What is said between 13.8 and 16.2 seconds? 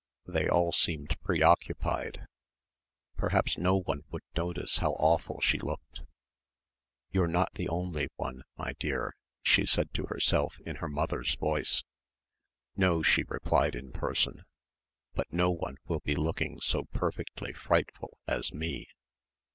person, "but no one will be